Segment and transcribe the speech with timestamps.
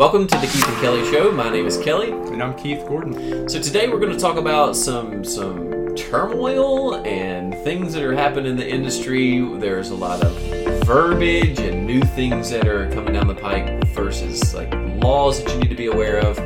[0.00, 1.30] Welcome to the Keith and Kelly Show.
[1.30, 2.10] My name is Kelly.
[2.10, 3.46] And I'm Keith Gordon.
[3.50, 8.52] So today we're going to talk about some some turmoil and things that are happening
[8.52, 9.46] in the industry.
[9.58, 10.34] There's a lot of
[10.86, 15.60] verbiage and new things that are coming down the pike versus like laws that you
[15.60, 16.38] need to be aware of.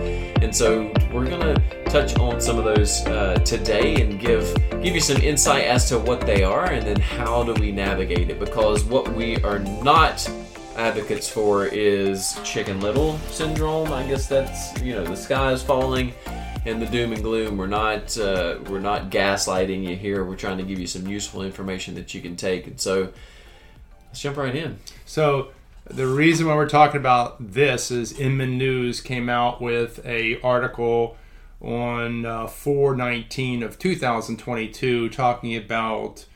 [0.43, 4.53] And so we're going to touch on some of those uh, today and give
[4.83, 8.31] give you some insight as to what they are and then how do we navigate
[8.31, 10.29] it because what we are not
[10.77, 13.93] advocates for is chicken little syndrome.
[13.93, 16.13] I guess that's you know the sky is falling
[16.67, 17.57] and the doom and gloom.
[17.57, 20.25] We're not uh, we're not gaslighting you here.
[20.25, 22.67] We're trying to give you some useful information that you can take.
[22.67, 23.13] And so
[24.09, 24.79] let's jump right in.
[25.05, 25.49] So
[25.85, 31.17] the reason why we're talking about this is Inman News came out with a article
[31.61, 36.27] on uh, 419 of 2022 talking about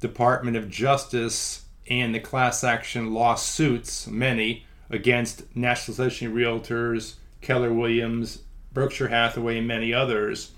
[0.00, 7.72] Department of Justice and the class action lawsuits, many, against National Association of Realtors, Keller
[7.72, 8.42] Williams,
[8.72, 10.52] Berkshire Hathaway, and many others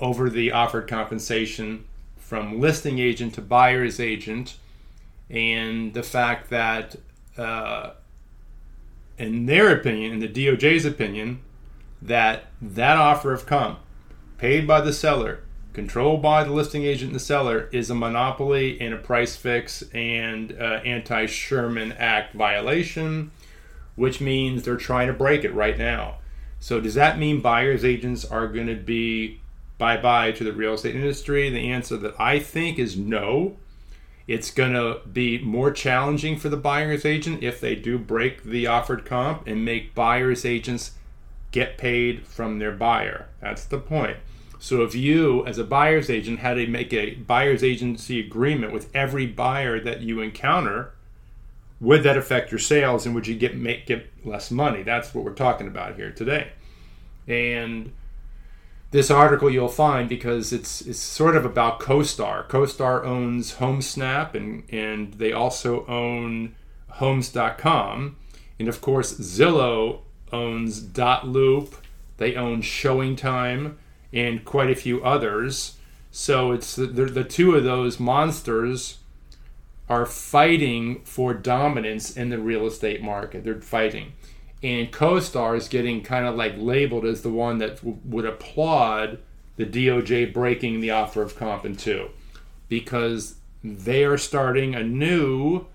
[0.00, 1.84] over the offered compensation
[2.16, 4.56] from listing agent to buyer's agent,
[5.30, 6.96] and the fact that,
[7.36, 7.90] uh,
[9.18, 11.40] in their opinion, in the DOJ's opinion,
[12.02, 13.78] that that offer of comp
[14.36, 15.40] paid by the seller
[15.74, 19.82] controlled by the listing agent and the seller is a monopoly and a price fix
[19.92, 23.32] and uh, anti Sherman Act violation,
[23.96, 26.18] which means they're trying to break it right now.
[26.60, 29.40] So, does that mean buyer's agents are going to be
[29.76, 31.50] bye bye to the real estate industry?
[31.50, 33.56] The answer that I think is no.
[34.26, 38.66] It's going to be more challenging for the buyer's agent if they do break the
[38.66, 40.92] offered comp and make buyer's agents
[41.50, 43.28] get paid from their buyer.
[43.42, 44.16] That's the point.
[44.64, 48.88] So if you, as a buyer's agent, had to make a buyer's agency agreement with
[48.96, 50.94] every buyer that you encounter,
[51.80, 54.82] would that affect your sales and would you get make get less money?
[54.82, 56.52] That's what we're talking about here today.
[57.28, 57.92] And
[58.90, 62.48] this article you'll find because it's it's sort of about CoStar.
[62.48, 66.54] CoStar owns HomeSnap and and they also own
[66.88, 68.16] Homes.com,
[68.58, 69.98] and of course Zillow
[70.32, 71.74] owns Dotloop.
[72.16, 73.76] They own Showing Time
[74.14, 75.76] and quite a few others.
[76.10, 78.98] So it's the, the two of those monsters
[79.88, 83.44] are fighting for dominance in the real estate market.
[83.44, 84.12] They're fighting.
[84.62, 89.18] And CoStar is getting kind of like labeled as the one that w- would applaud
[89.56, 92.10] the DOJ breaking the offer of comp in two
[92.68, 95.66] because they are starting a new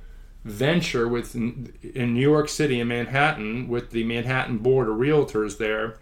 [0.43, 5.97] venture with in New York City and Manhattan with the Manhattan Board of Realtors there.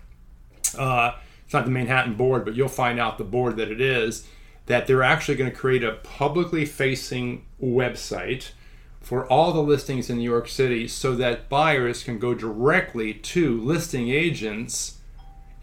[0.77, 1.13] Uh,
[1.47, 4.27] it's not the Manhattan board, but you'll find out the board that it is,
[4.65, 8.51] that they're actually going to create a publicly facing website
[8.99, 13.61] for all the listings in New York City so that buyers can go directly to
[13.61, 14.97] listing agents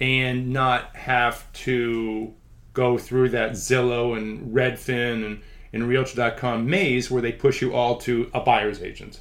[0.00, 2.33] and not have to
[2.72, 7.99] go through that Zillow and Redfin and, and Realtor.com maze where they push you all
[7.99, 9.21] to a buyer's agent.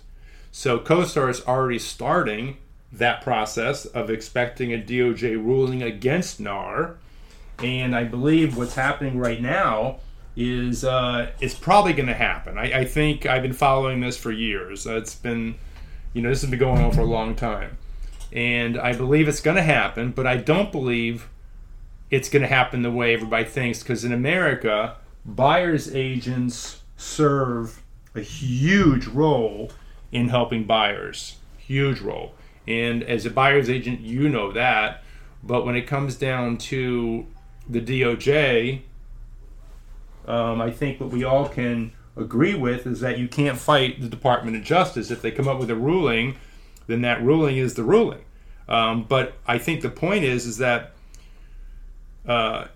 [0.50, 2.56] So CoStar is already starting
[2.94, 6.98] that process of expecting a DOJ ruling against NAR.
[7.60, 10.00] And I believe what's happening right now
[10.36, 12.58] is uh, it's probably going to happen.
[12.58, 14.86] I, I, think I've been following this for years.
[14.88, 15.56] It's been,
[16.14, 17.78] you know, this has been going on for a long time.
[18.32, 21.30] And I believe it's going to happen, but I don't believe
[22.10, 27.84] it's going to happen the way everybody thinks because in America, buyer's agents serve
[28.16, 29.72] a huge role
[30.12, 31.38] in helping buyers.
[31.58, 32.34] Huge role.
[32.68, 35.04] And as a buyer's agent, you know that.
[35.44, 37.26] But when it comes down to
[37.68, 38.82] the DOJ,
[40.28, 44.08] um, I think what we all can agree with is that you can't fight the
[44.08, 45.12] Department of Justice.
[45.12, 46.36] If they come up with a ruling,
[46.88, 48.24] then that ruling is the ruling.
[48.68, 50.94] Um, but I think the point is is that
[52.26, 52.68] uh,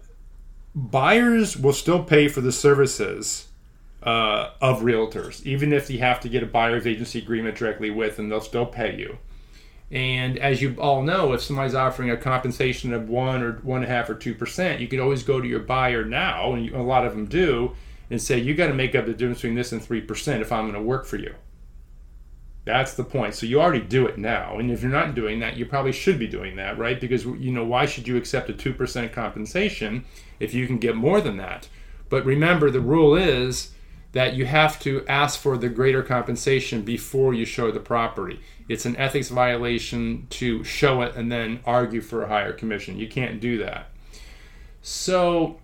[0.76, 3.48] buyers will still pay for the services
[4.04, 8.18] uh, of realtors, even if you have to get a buyer's agency agreement directly with
[8.18, 8.30] them.
[8.30, 9.18] They'll still pay you.
[9.90, 13.92] And as you all know, if somebody's offering a compensation of one or one and
[13.92, 16.82] a half or two percent, you can always go to your buyer now, and a
[16.82, 17.74] lot of them do,
[18.10, 20.52] and say you got to make up the difference between this and three percent if
[20.52, 21.34] I'm going to work for you.
[22.66, 23.34] That's the point.
[23.34, 26.20] So you already do it now, and if you're not doing that, you probably should
[26.20, 27.00] be doing that, right?
[27.00, 30.04] Because you know why should you accept a two percent compensation
[30.42, 31.70] if you can get more than that?
[32.10, 33.72] But remember, the rule is
[34.14, 38.40] that you have to ask for the greater compensation before you show the property.
[38.68, 42.98] It's an ethics violation to show it and then argue for a higher commission.
[42.98, 43.90] You can't do that.
[44.82, 45.60] So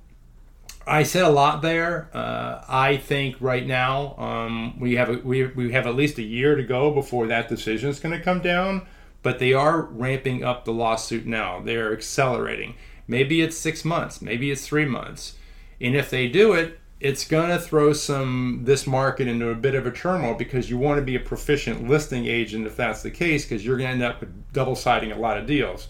[0.85, 2.09] I said a lot there.
[2.13, 6.23] Uh, I think right now um, we have a, we, we have at least a
[6.23, 8.85] year to go before that decision is going to come down.
[9.23, 11.61] but they are ramping up the lawsuit now.
[11.61, 12.75] They're accelerating.
[13.07, 15.35] Maybe it's six months, maybe it's three months.
[15.81, 19.75] And if they do it, it's going to throw some this market into a bit
[19.75, 23.11] of a turmoil because you want to be a proficient listing agent if that's the
[23.11, 25.89] case because you're going to end up with double siding a lot of deals.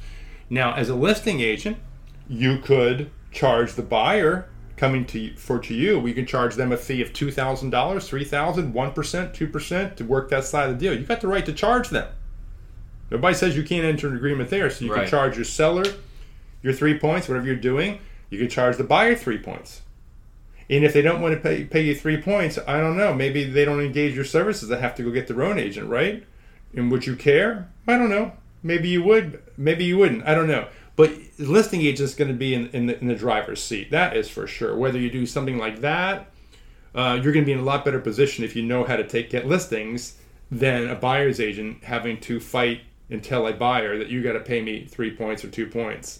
[0.50, 1.78] Now, as a listing agent,
[2.28, 6.00] you could charge the buyer coming to for to you.
[6.00, 9.48] We can charge them a fee of two thousand dollars, three thousand, one percent, two
[9.48, 11.00] percent to work that side of the deal.
[11.00, 12.08] You got the right to charge them.
[13.12, 15.02] Nobody says you can't enter an agreement there, so you Right.
[15.02, 15.86] can charge your seller
[16.64, 18.00] your three points, whatever you're doing.
[18.32, 19.82] You can charge the buyer three points.
[20.76, 23.14] And if they don't want to pay, pay you three points, I don't know.
[23.14, 24.70] Maybe they don't engage your services.
[24.70, 26.26] They have to go get their own agent, right?
[26.74, 27.70] And would you care?
[27.88, 28.34] I don't know.
[28.64, 29.44] Maybe you would.
[29.58, 30.26] Maybe you wouldn't.
[30.26, 30.68] I don't know.
[30.96, 33.92] But listing agent is going to be in, in, the, in the driver's seat.
[33.92, 34.76] That is for sure.
[34.76, 36.32] Whether you do something like that,
[36.96, 39.04] uh, you're going to be in a lot better position if you know how to
[39.04, 40.18] take get listings
[40.52, 44.40] than a buyer's agent having to fight and tell a buyer that you got to
[44.40, 46.20] pay me three points or two points.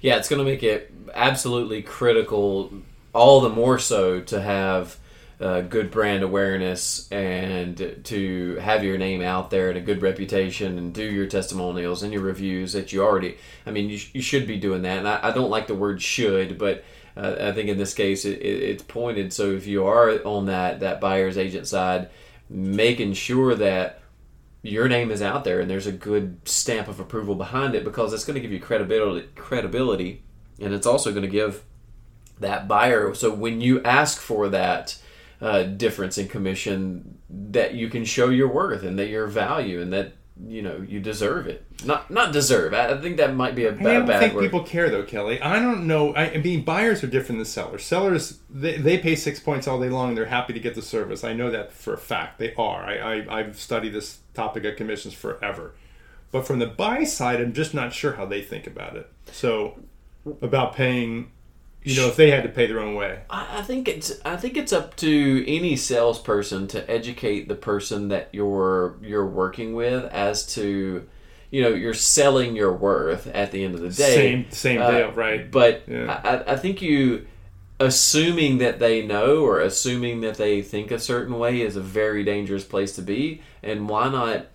[0.00, 2.72] Yeah, it's going to make it absolutely critical,
[3.16, 4.98] all the more so to have
[5.40, 10.78] uh, good brand awareness and to have your name out there and a good reputation
[10.78, 13.36] and do your testimonials and your reviews that you already.
[13.66, 14.98] I mean, you, sh- you should be doing that.
[14.98, 16.84] And I, I don't like the word should, but
[17.16, 19.32] uh, I think in this case it, it, it's pointed.
[19.32, 22.08] So if you are on that that buyer's agent side,
[22.48, 24.00] making sure that
[24.62, 28.12] your name is out there and there's a good stamp of approval behind it because
[28.12, 30.22] it's going to give you credibility credibility
[30.60, 31.62] and it's also going to give
[32.40, 34.98] that buyer so when you ask for that
[35.40, 39.92] uh, difference in commission that you can show your worth and that your value and
[39.92, 40.12] that
[40.46, 43.70] you know you deserve it not not deserve i I think that might be a
[43.70, 45.40] I ba- don't bad think word people care though, Kelly.
[45.40, 46.14] I don't know.
[46.14, 47.84] I, I mean, buyers are different than sellers.
[47.84, 50.14] Sellers they, they pay six points all day long.
[50.14, 51.24] They're happy to get the service.
[51.24, 52.38] I know that for a fact.
[52.38, 52.84] They are.
[52.84, 55.74] I, I I've studied this topic of commissions forever.
[56.32, 59.10] But from the buy side, I'm just not sure how they think about it.
[59.32, 59.78] So
[60.42, 61.30] about paying,
[61.86, 63.20] you know, if they had to pay their own way.
[63.30, 68.08] I I think it's I think it's up to any salesperson to educate the person
[68.08, 71.06] that you're you're working with as to
[71.50, 74.14] you know you're selling your worth at the end of the day.
[74.16, 75.50] Same same Uh, deal, right?
[75.50, 76.20] But Yeah.
[76.24, 77.26] I, I- I think you
[77.78, 82.24] assuming that they know or assuming that they think a certain way is a very
[82.24, 83.42] dangerous place to be.
[83.62, 84.46] And why not,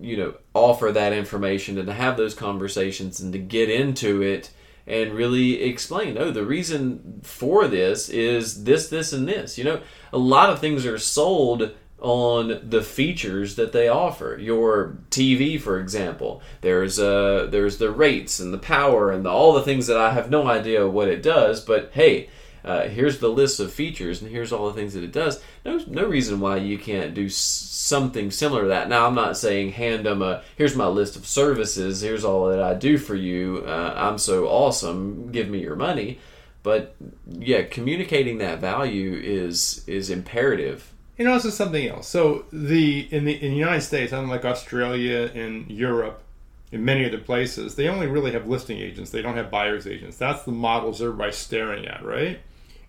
[0.00, 4.50] you know, offer that information and to have those conversations and to get into it
[4.90, 9.56] and really explain, oh, the reason for this is this, this, and this.
[9.56, 9.80] You know,
[10.12, 14.36] a lot of things are sold on the features that they offer.
[14.40, 19.52] Your TV, for example, there's uh there's the rates and the power and the, all
[19.52, 22.30] the things that I have no idea what it does, but hey,
[22.64, 25.42] uh, here's the list of features and here's all the things that it does.
[25.64, 28.88] No, no reason why you can't do something similar to that.
[28.88, 32.00] Now, I'm not saying hand them a here's my list of services.
[32.00, 33.64] Here's all that I do for you.
[33.66, 35.32] Uh, I'm so awesome.
[35.32, 36.18] Give me your money.
[36.62, 36.94] But
[37.26, 40.92] yeah, communicating that value is is imperative.
[41.18, 42.08] And also something else.
[42.08, 46.22] So the in the in the United States, unlike Australia and Europe,
[46.72, 49.10] in many other places, they only really have listing agents.
[49.10, 50.16] They don't have buyers agents.
[50.16, 52.40] That's the models everybody's staring at, right?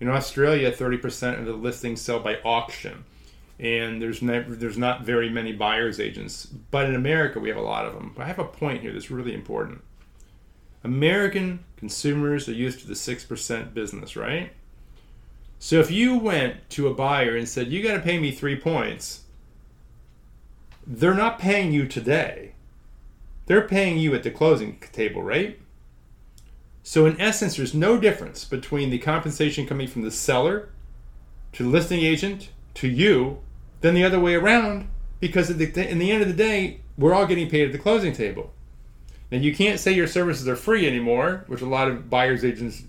[0.01, 3.06] In Australia, thirty percent of the listings sell by auction,
[3.59, 6.48] and there's never there's not very many buyers agents.
[6.48, 8.12] But in America, we have a lot of them.
[8.15, 9.83] But I have a point here that's really important.
[10.83, 14.51] American consumers are used to the six percent business, right?
[15.60, 18.55] So if you went to a buyer and said, You got to pay me three
[18.55, 19.22] points,
[20.88, 22.53] they're not paying you today.
[23.46, 25.60] They're paying you at the closing table, right?
[26.83, 30.69] So, in essence, there's no difference between the compensation coming from the seller
[31.53, 33.39] to the listing agent to you
[33.81, 37.13] than the other way around because at the, in the end of the day, we're
[37.13, 38.51] all getting paid at the closing table.
[39.31, 42.83] And you can't say your services are free anymore, which a lot of buyers agents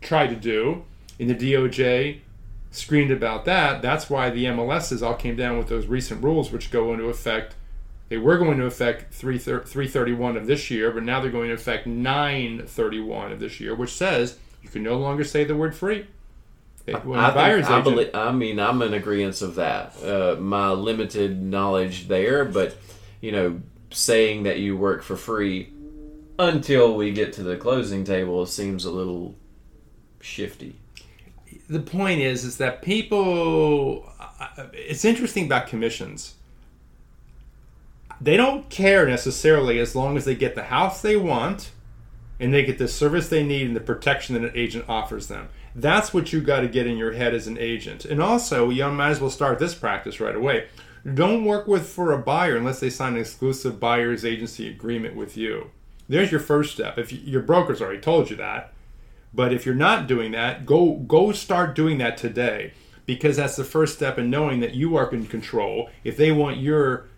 [0.00, 0.84] try to do.
[1.20, 2.20] And the DOJ
[2.70, 3.82] screamed about that.
[3.82, 7.54] That's why the MLSs all came down with those recent rules, which go into effect.
[8.12, 11.54] They were going to affect 3 331 of this year, but now they're going to
[11.54, 16.06] affect 931 of this year, which says you can no longer say the word free.
[17.18, 19.96] I, think, I, agent- belie- I mean, I'm in agreement of that.
[20.04, 22.76] Uh, my limited knowledge there, but
[23.22, 25.72] you know, saying that you work for free
[26.38, 29.36] until we get to the closing table seems a little
[30.20, 30.76] shifty.
[31.66, 34.12] the point is is that people
[34.74, 36.34] it's interesting about commissions
[38.22, 41.70] they don't care necessarily as long as they get the house they want
[42.38, 45.48] and they get the service they need and the protection that an agent offers them
[45.74, 48.86] that's what you got to get in your head as an agent and also you
[48.88, 50.66] might as well start this practice right away
[51.14, 55.36] Don't work with for a buyer unless they sign an exclusive buyer's agency agreement with
[55.36, 55.70] you.
[56.08, 56.96] There's your first step.
[56.96, 58.72] If you, your broker's already told you that,
[59.34, 62.72] but if you're not doing that, go go start doing that today
[63.04, 65.90] because that's the first step in knowing that you are in control.
[66.04, 67.08] If they want your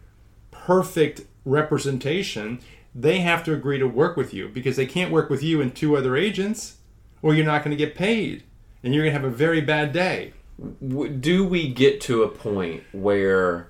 [0.66, 2.58] perfect representation,
[2.94, 5.74] they have to agree to work with you because they can't work with you and
[5.74, 6.78] two other agents
[7.20, 8.44] or you're not going to get paid
[8.82, 10.32] and you're going to have a very bad day.
[11.20, 13.68] Do we get to a point where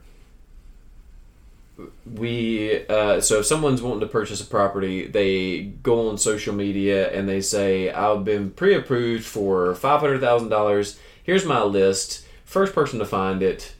[2.06, 7.10] we uh, so if someone's wanting to purchase a property they go on social media
[7.10, 12.24] and they say i've been pre-approved for $500000 here's my list.
[12.44, 13.74] First person to find it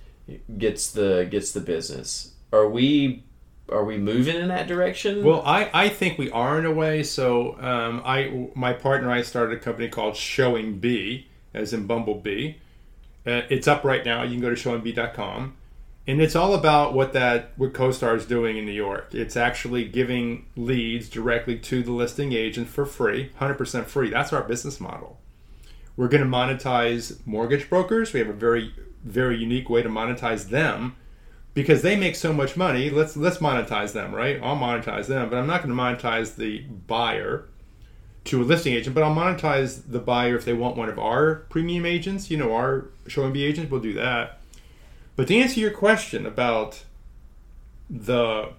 [0.59, 3.23] gets the gets the business are we
[3.69, 7.03] are we moving in that direction well i i think we are in a way
[7.03, 11.87] so um, i my partner and i started a company called showing b as in
[11.87, 12.55] bumblebee
[13.27, 15.55] uh, it's up right now you can go to showingb.com
[16.07, 19.15] and it's all about what that what CoStar is doing in New York.
[19.15, 24.11] It's actually giving leads directly to the listing agent for free, 100% free.
[24.11, 25.19] That's our business model.
[25.97, 28.13] We're going to monetize mortgage brokers.
[28.13, 30.97] We have a very very unique way to monetize them
[31.55, 32.91] because they make so much money.
[32.91, 34.41] Let's let's monetize them, right?
[34.43, 37.47] I'll monetize them, but I'm not going to monetize the buyer
[38.25, 41.37] to a listing agent, but I'll monetize the buyer if they want one of our
[41.51, 42.31] premium agents.
[42.31, 43.71] You know, our showing B agents.
[43.71, 44.41] We'll do that
[45.17, 46.85] but to answer your question about
[47.89, 48.51] the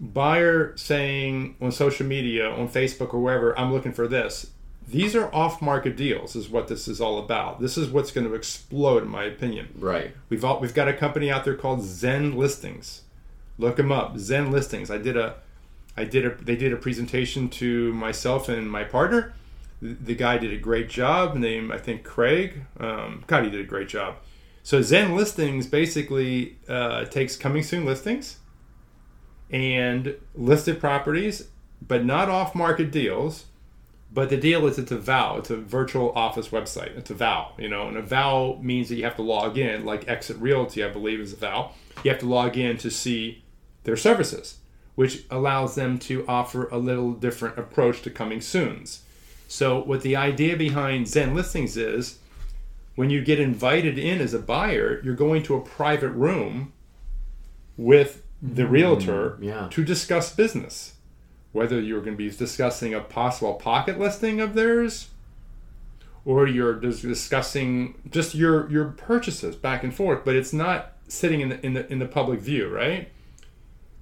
[0.00, 4.50] buyer saying on social media, on Facebook or wherever, I'm looking for this,
[4.86, 7.60] these are off market deals, is what this is all about.
[7.60, 9.68] This is what's going to explode, in my opinion.
[9.78, 10.14] Right.
[10.28, 13.02] We've all, we've got a company out there called Zen Listings.
[13.56, 14.90] Look them up, Zen Listings.
[14.90, 15.36] I did a,
[15.96, 19.34] I did a, they did a presentation to myself and my partner.
[19.80, 21.36] The, the guy did a great job.
[21.36, 22.64] Name I think Craig.
[22.78, 24.16] Um, God, he did a great job.
[24.62, 28.38] So Zen Listings basically uh, takes coming soon listings
[29.50, 31.48] and listed properties,
[31.86, 33.44] but not off market deals.
[34.14, 35.38] But the deal is it's a VOW.
[35.38, 36.96] It's a virtual office website.
[36.96, 39.84] It's a VOW, you know, and a VOW means that you have to log in,
[39.84, 41.72] like Exit Realty, I believe, is a VOW.
[42.04, 43.42] You have to log in to see
[43.82, 44.58] their services,
[44.94, 49.02] which allows them to offer a little different approach to coming soons.
[49.48, 52.18] So, what the idea behind Zen Listings is
[52.94, 56.72] when you get invited in as a buyer, you're going to a private room
[57.76, 59.68] with the mm, realtor yeah.
[59.70, 60.93] to discuss business.
[61.54, 65.08] Whether you're going to be discussing a possible pocket listing of theirs
[66.26, 71.48] or you're discussing just your your purchases back and forth, but it's not sitting in
[71.48, 73.08] the in the in the public view, right?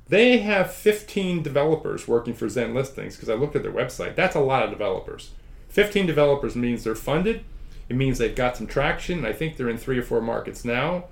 [0.09, 4.17] They have 15 developers working for Zen Listings because I looked at their website.
[4.17, 5.31] That's a lot of developers.
[5.69, 7.45] 15 developers means they're funded
[7.93, 9.25] it means they've got some traction.
[9.27, 11.05] I think they're in three or four markets now,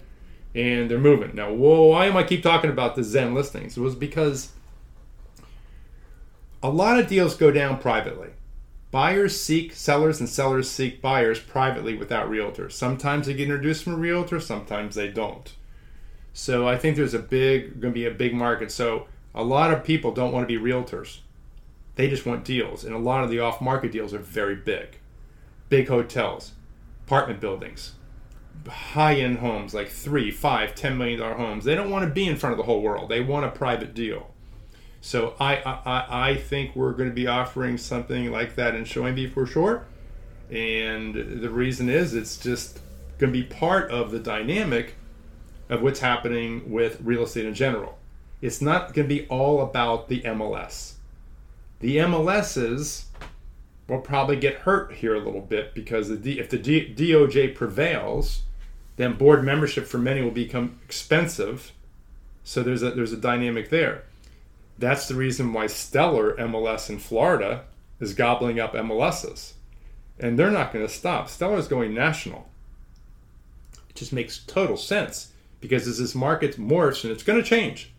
[0.54, 1.34] and they're moving.
[1.34, 3.76] Now, whoa, why am I keep talking about the Zen listings?
[3.76, 4.52] It was because
[6.62, 8.30] a lot of deals go down privately.
[8.90, 12.72] Buyers seek sellers and sellers seek buyers privately without realtors.
[12.72, 15.54] Sometimes they get introduced from a realtor, sometimes they don't.
[16.32, 18.70] So I think there's a big going to be a big market.
[18.72, 21.18] So a lot of people don't want to be realtors.
[21.96, 24.98] They just want deals, and a lot of the off-market deals are very big.
[25.68, 26.52] Big hotels,
[27.06, 27.94] apartment buildings,
[28.66, 31.64] high end homes like three, five, ten million dollar homes.
[31.64, 33.08] They don't want to be in front of the whole world.
[33.08, 34.32] They want a private deal.
[35.00, 39.14] So I I, I think we're going to be offering something like that in Showing
[39.14, 39.86] B for sure.
[40.50, 42.80] And the reason is it's just
[43.18, 44.94] going to be part of the dynamic
[45.68, 47.98] of what's happening with real estate in general.
[48.40, 50.94] It's not going to be all about the MLS.
[51.80, 53.04] The MLSs
[53.88, 58.42] will probably get hurt here a little bit because if the DOJ prevails,
[58.96, 61.72] then board membership for many will become expensive.
[62.42, 64.04] So there's a there's a dynamic there.
[64.80, 67.64] That's the reason why Stellar MLS in Florida
[68.00, 69.52] is gobbling up MLSs,
[70.18, 71.28] and they're not going to stop.
[71.28, 72.48] Stellar is going national.
[73.88, 77.92] It just makes total sense because as this market morphs and it's going to change,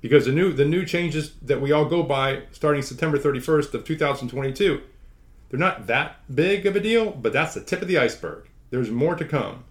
[0.00, 3.84] because the new the new changes that we all go by starting September 31st of
[3.84, 4.82] 2022
[5.48, 8.48] they're not that big of a deal, but that's the tip of the iceberg.
[8.70, 9.64] There's more to come.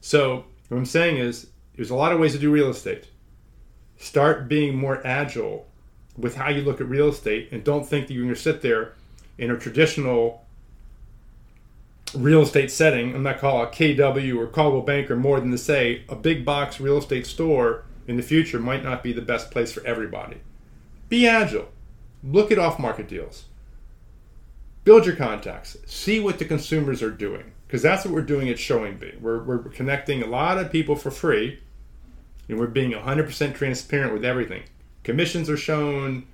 [0.00, 3.08] So, what I'm saying is, there's a lot of ways to do real estate.
[3.98, 5.66] Start being more agile
[6.18, 8.62] with how you look at real estate and don't think that you're going to sit
[8.62, 8.94] there
[9.36, 10.44] in a traditional
[12.14, 13.14] real estate setting.
[13.14, 16.80] I'm not calling a KW or Coldwell Banker more than to say a big box
[16.80, 20.38] real estate store in the future might not be the best place for everybody.
[21.08, 21.68] Be agile.
[22.24, 23.44] Look at off market deals
[24.84, 28.58] build your contacts see what the consumers are doing because that's what we're doing at
[28.58, 31.58] showing b we're, we're connecting a lot of people for free
[32.48, 34.62] and we're being 100% transparent with everything.
[35.08, 36.26] Commissions are shown,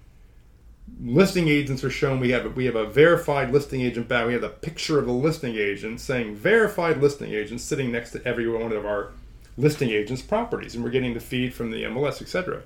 [1.00, 2.18] listing agents are shown.
[2.18, 4.26] We have we have a verified listing agent back.
[4.26, 8.26] We have a picture of the listing agent saying verified listing agent sitting next to
[8.26, 9.12] every one of our
[9.56, 12.62] listing agents' properties, and we're getting the feed from the MLS, etc.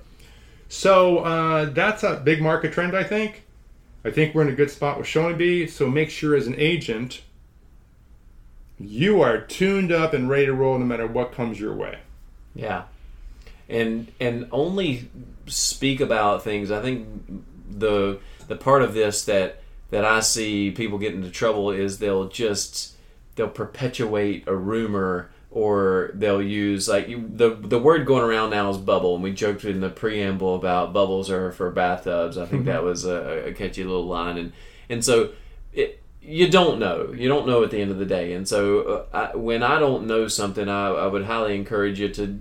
[0.67, 3.43] So uh, that's a big market trend, I think.
[4.03, 5.67] I think we're in a good spot with Showing B.
[5.67, 7.21] So make sure, as an agent,
[8.79, 11.99] you are tuned up and ready to roll no matter what comes your way.
[12.55, 12.85] Yeah,
[13.69, 15.07] and and only
[15.49, 16.71] speak about things.
[16.71, 17.07] I think
[17.69, 22.27] the the part of this that that I see people get into trouble is they'll
[22.27, 22.95] just
[23.35, 28.77] they'll perpetuate a rumor or they'll use like the the word going around now is
[28.77, 32.69] bubble and we joked in the preamble about bubbles are for bathtubs i think mm-hmm.
[32.69, 34.53] that was a, a, catchy little line and
[34.89, 35.31] and so
[35.73, 38.81] it, you don't know you don't know at the end of the day and so
[39.11, 42.39] uh, I, when i don't know something I, I would highly encourage you to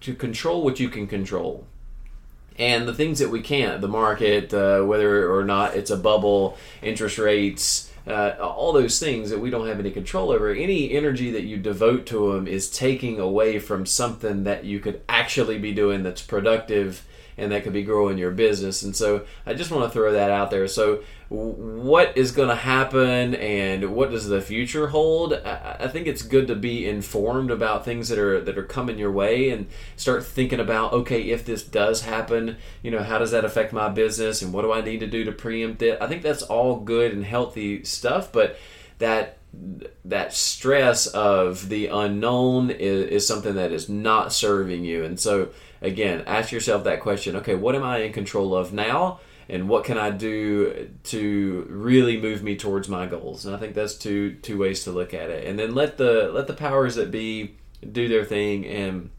[0.00, 1.64] to control what you can control
[2.58, 6.56] and the things that we can't the market uh, whether or not it's a bubble
[6.82, 10.50] interest rates uh, all those things that we don't have any control over.
[10.50, 15.02] Any energy that you devote to them is taking away from something that you could
[15.08, 17.04] actually be doing that's productive
[17.36, 18.82] and that could be growing your business.
[18.82, 20.66] And so I just want to throw that out there.
[20.68, 25.34] So what is going to happen and what does the future hold?
[25.34, 29.12] I think it's good to be informed about things that are that are coming your
[29.12, 33.44] way and start thinking about okay, if this does happen, you know, how does that
[33.44, 35.98] affect my business and what do I need to do to preempt it?
[36.00, 38.58] I think that's all good and healthy stuff, but
[38.98, 39.36] that
[40.04, 45.04] that stress of the unknown is, is something that is not serving you.
[45.04, 45.50] And so
[45.82, 49.20] again, ask yourself that question, okay, what am I in control of now?
[49.48, 53.46] And what can I do to really move me towards my goals?
[53.46, 55.46] And I think that's two two ways to look at it.
[55.46, 57.56] And then let the let the powers that be
[57.92, 59.10] do their thing and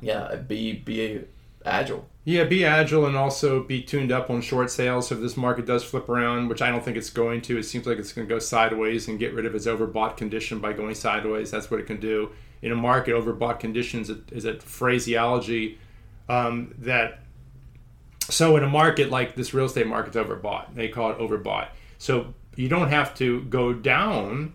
[0.00, 1.22] yeah, be be
[1.64, 2.06] agile.
[2.24, 5.08] Yeah, be agile and also be tuned up on short sales.
[5.08, 7.64] So if this market does flip around, which I don't think it's going to, it
[7.64, 10.72] seems like it's going to go sideways and get rid of its overbought condition by
[10.72, 11.50] going sideways.
[11.50, 12.30] That's what it can do.
[12.60, 15.78] In a market, overbought conditions is a phraseology
[16.28, 17.22] um, that
[18.32, 20.74] so in a market like this real estate market's overbought.
[20.74, 21.68] They call it overbought.
[21.98, 24.54] So you don't have to go down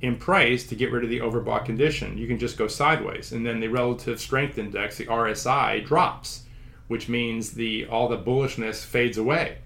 [0.00, 2.18] in price to get rid of the overbought condition.
[2.18, 6.42] You can just go sideways, and then the relative strength index, the RSI, drops,
[6.88, 9.58] which means the all the bullishness fades away,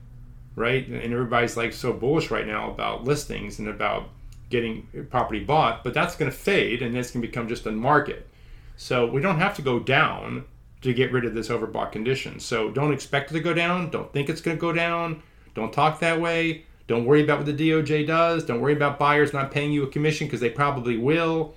[0.55, 0.87] right?
[0.87, 4.11] And everybody's like so bullish right now about listings and about
[4.51, 7.73] getting property bought, but that's going to fade, and it's going to become just a
[7.73, 8.29] market.
[8.77, 10.45] So we don't have to go down
[10.87, 12.41] to get rid of this overbought condition.
[12.41, 13.91] So don't expect it to go down.
[13.91, 15.23] Don't think it's going to go down.
[15.55, 16.65] Don't talk that way.
[16.87, 18.45] Don't worry about what the DOJ does.
[18.45, 21.55] Don't worry about buyers not paying you a commission because they probably will.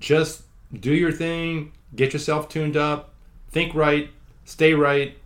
[0.00, 1.72] Just do your thing.
[1.94, 3.12] Get yourself tuned up.
[3.50, 4.10] Think right.
[4.44, 5.16] Stay right.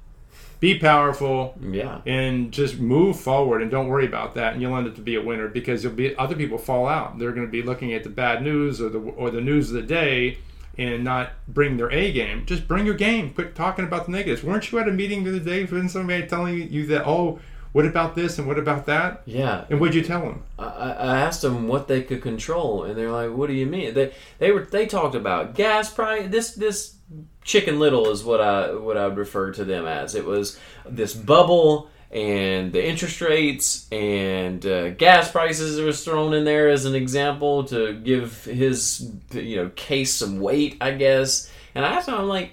[0.58, 1.54] Be powerful.
[1.60, 2.00] Yeah.
[2.06, 4.54] And just move forward and don't worry about that.
[4.54, 7.18] And you'll end up to be a winner because you'll be other people fall out.
[7.18, 9.76] They're going to be looking at the bad news or the or the news of
[9.76, 10.38] the day
[10.78, 12.46] and not bring their A game.
[12.46, 13.32] Just bring your game.
[13.32, 14.42] Quit talking about the negatives.
[14.42, 17.38] Weren't you at a meeting the other day when somebody telling you that, oh,
[17.72, 19.22] what about this and what about that?
[19.26, 19.66] Yeah.
[19.68, 20.44] And what'd you tell them?
[20.58, 23.92] I, I asked them what they could control, and they're like, "What do you mean?"
[23.92, 26.30] They they were they talked about gas price.
[26.30, 26.96] This this
[27.44, 30.14] Chicken Little is what I what I would refer to them as.
[30.14, 36.44] It was this bubble and the interest rates and uh, gas prices was thrown in
[36.44, 41.52] there as an example to give his you know case some weight, I guess.
[41.74, 42.52] And I asked him, I'm like,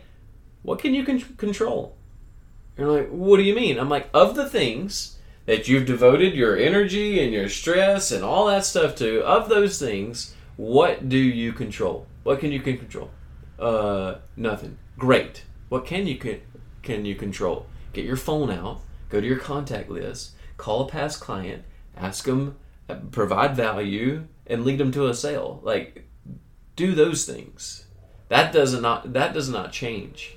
[0.63, 1.95] what can you con- control?
[2.75, 3.79] And are like, what do you mean?
[3.79, 8.47] I'm like, of the things that you've devoted your energy and your stress and all
[8.47, 12.05] that stuff to, of those things, what do you control?
[12.23, 13.11] What can you can control?
[13.57, 14.77] Uh, nothing.
[14.97, 15.45] Great.
[15.69, 16.41] What can you can,
[16.81, 17.65] can you control?
[17.93, 18.81] Get your phone out
[19.13, 21.63] go to your contact list, call a past client,
[21.95, 22.57] ask them,
[22.89, 25.61] uh, provide value, and lead them to a sale.
[25.61, 26.09] Like,
[26.75, 27.85] do those things.
[28.29, 30.35] That does not that does not change.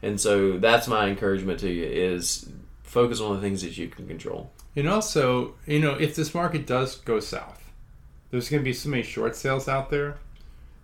[0.00, 2.48] And so that's my encouragement to you is
[2.82, 4.50] focus on the things that you can control.
[4.74, 7.70] And also, you know, if this market does go south,
[8.30, 10.16] there's going to be so many short sales out there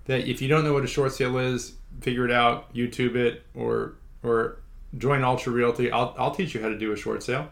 [0.07, 3.45] that if you don't know what a short sale is, figure it out, YouTube it,
[3.55, 4.59] or or
[4.99, 5.91] join Altru Realty.
[5.91, 7.49] I'll, I'll teach you how to do a short sale.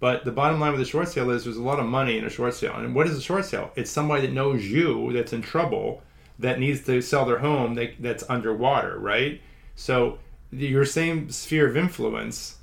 [0.00, 2.24] But the bottom line with a short sale is there's a lot of money in
[2.24, 2.74] a short sale.
[2.74, 3.70] And what is a short sale?
[3.76, 6.02] It's somebody that knows you that's in trouble
[6.38, 9.42] that needs to sell their home that, that's underwater, right?
[9.76, 10.18] So
[10.50, 12.56] your same sphere of influence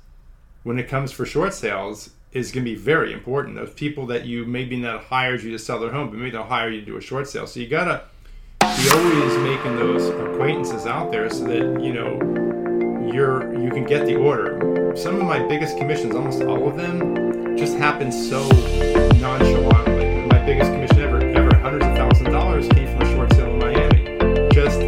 [0.64, 3.54] when it comes for short sales is going to be very important.
[3.54, 6.42] Those people that you maybe not hired you to sell their home, but maybe they'll
[6.42, 7.46] hire you to do a short sale.
[7.46, 8.02] So you got to
[8.60, 12.47] be always making those acquaintances out there so that, you know,
[13.12, 14.94] you're you can get the order.
[14.96, 18.46] Some of my biggest commissions, almost all of them, just happen so
[19.18, 20.26] nonchalantly.
[20.26, 23.50] My biggest commission ever, ever, hundreds of thousands of dollars, came from a short sale
[23.50, 24.48] in Miami.
[24.52, 24.80] Just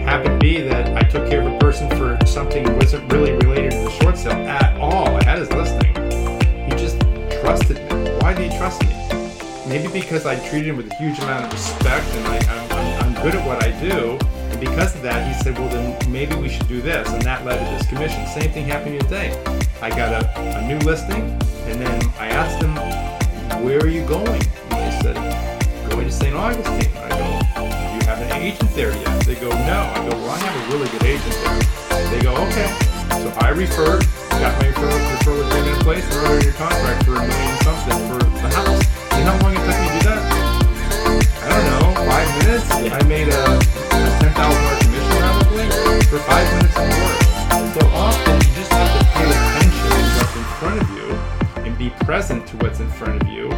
[0.00, 3.32] happened to be that I took care of a person for something that wasn't really
[3.32, 5.08] related to the short sale at all.
[5.16, 5.94] I had his listing.
[6.64, 7.00] He just
[7.40, 8.10] trusted me.
[8.20, 8.94] Why did he trust me?
[9.66, 13.16] Maybe because I treated him with a huge amount of respect and I, I'm, I'm,
[13.16, 14.18] I'm good at what I do.
[14.58, 17.08] And because of that, he said, well, then maybe we should do this.
[17.10, 18.26] And that led to this commission.
[18.26, 19.30] Same thing happened today.
[19.80, 21.22] I got a, a new listing,
[21.70, 22.74] and then I asked him,
[23.62, 24.42] where are you going?
[24.74, 25.14] And they said,
[25.90, 26.34] going to St.
[26.34, 26.90] Augustine.
[26.98, 29.22] I go, do you have an agent there yet?
[29.22, 29.78] They go, no.
[29.94, 32.10] I go, well, I have a really good agent there.
[32.10, 32.66] They go, okay.
[33.22, 34.02] So I referred,
[34.42, 37.98] got my referral, referral agreement in place, and wrote your contract for a million something
[38.10, 38.82] for the house.
[39.14, 40.22] You know how long it took me to do that?
[41.42, 42.66] I don't know, five minutes?
[42.90, 43.77] I made a,
[44.38, 45.68] commission probably
[46.06, 47.18] for five minutes of.
[47.74, 51.78] So often you just have to pay attention to what's in front of you and
[51.78, 53.48] be present to what's in front of you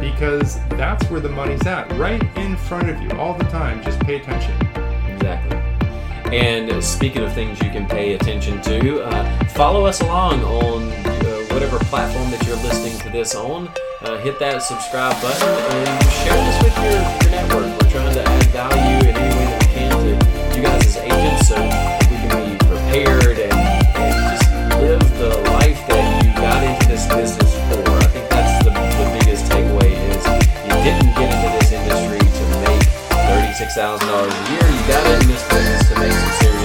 [0.00, 1.90] because that's where the money's at.
[1.92, 3.82] Right in front of you all the time.
[3.82, 4.54] Just pay attention.
[5.12, 5.56] Exactly.
[6.32, 11.44] And speaking of things you can pay attention to, uh, follow us along on uh,
[11.52, 13.68] whatever platform that you're listening to this on.
[14.02, 17.82] Uh, hit that subscribe button and share this with your, your network.
[17.82, 19.27] We're trying to add value in
[33.68, 36.57] $6,000 a year, you gotta in this business to make some serious